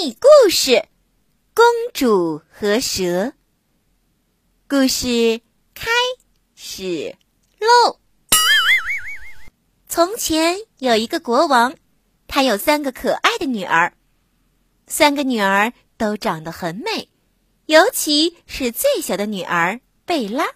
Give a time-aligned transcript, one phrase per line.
[0.00, 0.70] 米故事
[1.52, 3.02] 《公主和蛇》
[4.68, 5.40] 故事
[5.74, 5.90] 开
[6.54, 7.16] 始
[7.58, 7.98] 喽！
[9.88, 11.74] 从前有一个国王，
[12.28, 13.92] 他有三个可爱的女儿，
[14.86, 17.08] 三个女儿都长得很美，
[17.66, 20.46] 尤其是最小的女儿贝拉。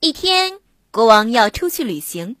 [0.00, 0.58] 一天，
[0.90, 2.38] 国王要出去旅行，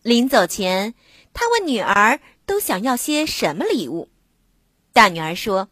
[0.00, 0.94] 临走前，
[1.34, 4.08] 他问女儿都想要些什么礼物。
[4.94, 5.68] 大女儿说：“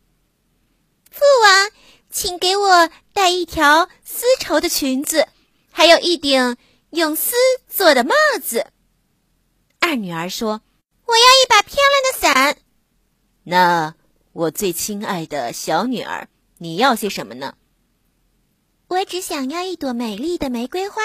[1.09, 1.71] 父王，
[2.11, 5.29] 请给我带一条丝绸的裙子，
[5.71, 6.57] 还有一顶
[6.91, 7.37] 用丝
[7.69, 8.66] 做的帽子。”
[9.79, 10.61] 二女儿说
[11.07, 12.59] ：“我要一把漂亮的伞。”
[13.45, 13.95] 那
[14.33, 17.55] 我最亲爱的小女儿，你要些什么呢？
[18.89, 21.01] 我只想要一朵美丽的玫瑰花。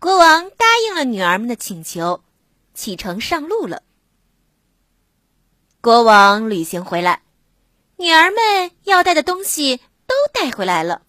[0.00, 2.24] 国王答应了女儿们的请求，
[2.74, 3.84] 启程上路了。
[5.84, 7.20] 国王旅行回来，
[7.98, 11.02] 女儿们要带的东西都带回来了。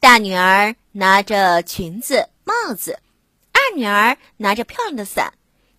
[0.00, 2.98] 大女儿拿着裙子、帽子，
[3.52, 5.32] 二女儿拿着漂亮的伞，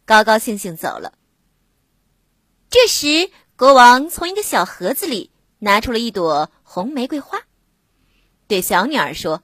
[0.06, 1.12] 高高兴兴走了。
[2.70, 5.30] 这时，国王从一个小盒子里
[5.60, 7.38] 拿出了一朵红玫瑰花，
[8.48, 9.44] 对小女儿说：“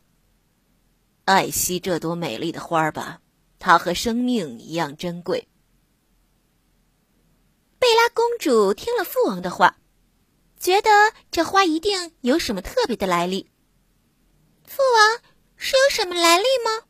[1.26, 3.20] 爱惜这朵美丽的花吧，
[3.60, 5.46] 它和生命一样珍贵。”
[7.80, 9.78] 贝拉公主听了父王的话，
[10.60, 10.90] 觉得
[11.30, 13.50] 这花一定有什么特别的来历。
[14.66, 15.22] 父王
[15.56, 16.88] 是有什么来历吗？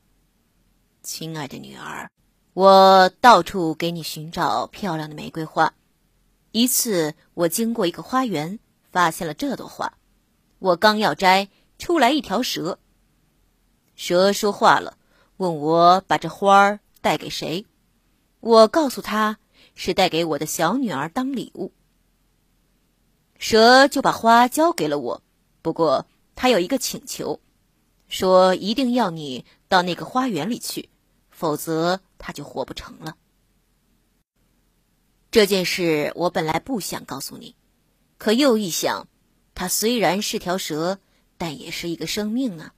[1.03, 2.09] 亲爱的女儿，
[2.53, 5.73] 我到处给你寻找漂亮的玫瑰花。
[6.53, 8.57] 一次，我经过一个花园，
[8.89, 9.93] 发现了这朵花。
[10.59, 12.79] 我刚要摘，出来一条蛇。
[13.95, 14.97] 蛇说话了，
[15.35, 17.65] 问我把这花儿带给谁。
[18.39, 19.37] 我告诉他。
[19.79, 21.71] 是带给我的小女儿当礼物。
[23.37, 25.21] 蛇就把花交给了我，
[25.61, 27.39] 不过他有一个请求，
[28.07, 30.89] 说一定要你到那个花园里去，
[31.29, 33.15] 否则他就活不成了。
[35.29, 37.55] 这件事我本来不想告诉你，
[38.17, 39.07] 可又一想，
[39.53, 40.99] 它虽然是条蛇，
[41.37, 42.73] 但也是一个生命啊。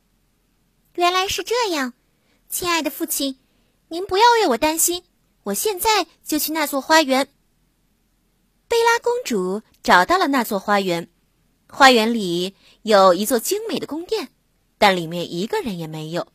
[0.96, 1.94] 原来是这样，
[2.50, 3.40] 亲爱的父亲，
[3.88, 5.06] 您不要为我担心。
[5.44, 7.28] 我现在就去那座花园。
[8.68, 11.10] 贝拉公主找到了那座花园，
[11.68, 14.30] 花园里有一座精美的宫殿，
[14.78, 16.28] 但里面一个人也没有，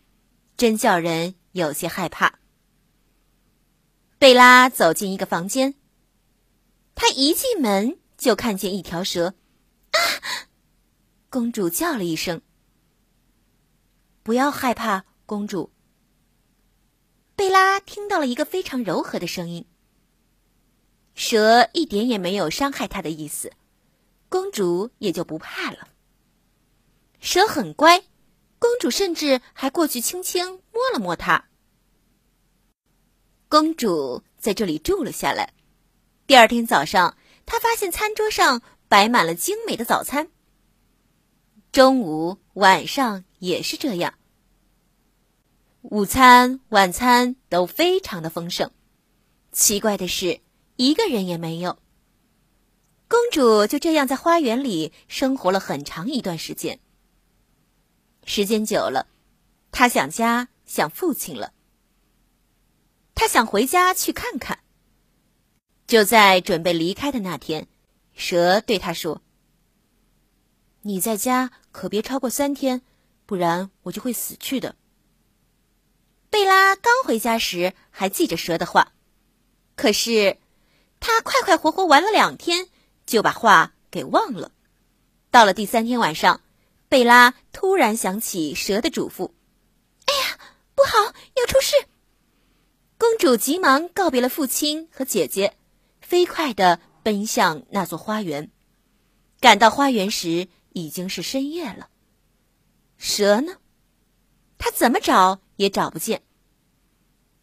[0.56, 2.38] 真叫人有些害怕。
[4.18, 5.74] 贝拉走进一个房间，
[6.94, 9.34] 她一进门就看见一条蛇。
[9.90, 10.00] 啊！
[11.28, 12.40] 公主叫了一声
[14.24, 15.70] ：“不要害怕，公主。”
[17.36, 19.64] 贝拉听到了一个非常柔和的声音。
[21.14, 23.52] 蛇一点也没有伤害她的意思，
[24.28, 25.88] 公主也就不怕了。
[27.20, 28.02] 蛇很乖，
[28.58, 31.44] 公主甚至还过去轻轻摸了摸它。
[33.48, 35.52] 公主在这里住了下来。
[36.26, 37.16] 第二天早上，
[37.46, 40.28] 她发现餐桌上摆满了精美的早餐。
[41.70, 44.14] 中午、晚上也是这样。
[45.90, 48.70] 午餐、晚餐都非常的丰盛。
[49.52, 50.40] 奇怪的是，
[50.76, 51.78] 一个人也没有。
[53.06, 56.80] 公主就这样在花园里生活了很长一段时间。
[58.24, 59.06] 时间久了，
[59.72, 61.52] 她想家，想父亲了。
[63.14, 64.60] 她想回家去看看。
[65.86, 67.68] 就在准备离开的那天，
[68.14, 69.20] 蛇对她说
[70.80, 72.80] ：“你在家可别超过三天，
[73.26, 74.76] 不然我就会死去的。”
[76.34, 78.90] 贝拉刚回家时还记着蛇的话，
[79.76, 80.38] 可是
[80.98, 82.66] 他快快活活玩了两天，
[83.06, 84.50] 就把话给忘了。
[85.30, 86.40] 到了第三天晚上，
[86.88, 89.30] 贝拉突然想起蛇的嘱咐
[90.06, 90.40] ：“哎呀，
[90.74, 91.76] 不好，要出事！”
[92.98, 95.56] 公主急忙告别了父亲和姐姐，
[96.00, 98.50] 飞快的奔向那座花园。
[99.38, 101.90] 赶到花园时，已经是深夜了。
[102.98, 103.58] 蛇呢？
[104.58, 105.38] 它怎么找？
[105.56, 106.22] 也找不见。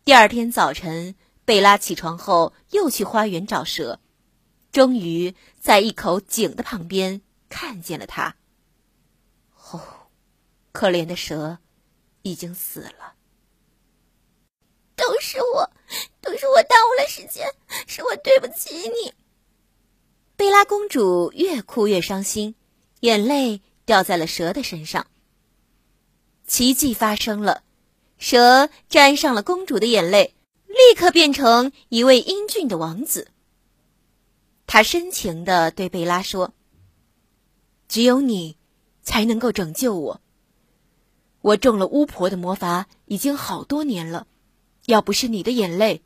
[0.04, 1.16] 第二天早晨，
[1.46, 4.00] 贝拉起床后又去花园找蛇，
[4.72, 8.36] 终于在一口井的旁边看见了它。
[9.72, 9.82] 哦，
[10.72, 11.60] 可怜的蛇，
[12.24, 13.16] 已经死了。
[14.96, 15.72] 都是我，
[16.20, 17.48] 都是我耽误了时间，
[17.88, 19.14] 是我对不起你。
[20.36, 22.56] 贝拉公主越哭越伤心，
[23.02, 25.08] 眼泪掉在了蛇的身上。
[26.46, 27.64] 奇迹发生了。
[28.22, 30.36] 蛇沾上了公主的眼泪，
[30.68, 33.30] 立刻变成一位英俊的王子。
[34.68, 36.54] 他深情的对贝拉说
[37.90, 38.58] ：“只有你，
[39.02, 40.22] 才能够拯救我。
[41.42, 44.28] 我中了巫婆的魔法已经好多年了，
[44.86, 46.04] 要不是你的眼泪，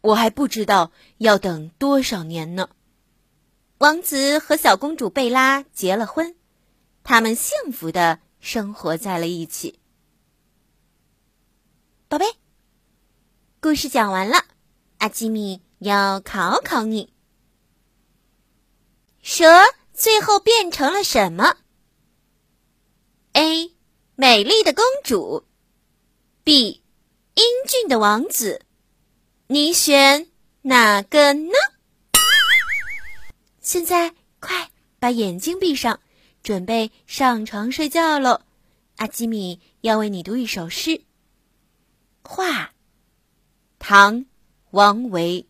[0.00, 2.70] 我还不知道要等多少年呢。”
[3.76, 6.34] 王子和小公主贝拉结了婚，
[7.04, 9.78] 他们幸福的生活在了一起。
[12.10, 12.24] 宝贝，
[13.60, 14.46] 故事讲完了，
[14.96, 17.12] 阿基米要考考你：
[19.20, 19.44] 蛇
[19.92, 21.58] 最后变成了什么
[23.34, 23.74] ？A.
[24.14, 25.44] 美丽的公主
[26.44, 26.82] ，B.
[27.34, 28.62] 英俊的王子，
[29.48, 30.28] 你选
[30.62, 31.52] 哪个呢？
[33.60, 36.00] 现在快把眼睛闭上，
[36.42, 38.40] 准备上床睡觉喽。
[38.96, 41.02] 阿基米要为你读一首诗。
[42.22, 42.72] 画，
[43.78, 44.26] 唐，
[44.70, 45.46] 王维。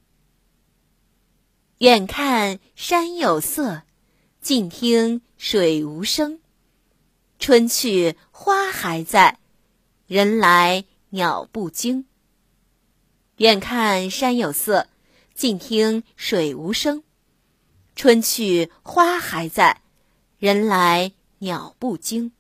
[1.79, 3.83] 远看山有色，
[4.41, 6.41] 近听水无声。
[7.39, 9.39] 春去花还在，
[10.07, 12.07] 人来鸟不惊。
[13.37, 14.89] 远看山有色，
[15.35, 17.03] 近听水无声。
[17.95, 19.83] 春去花还在，
[20.39, 22.33] 人来鸟不惊。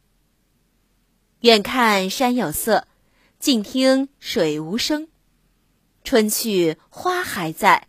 [1.41, 2.89] 远看山有色，
[3.39, 5.09] 静听水无声。
[6.05, 7.89] 春去花还在，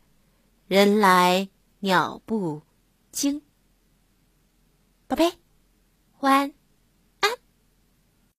[0.68, 1.50] 人来
[1.80, 2.62] 鸟不
[3.12, 3.42] 惊。
[5.08, 5.34] 宝贝，
[6.20, 6.59] 晚安。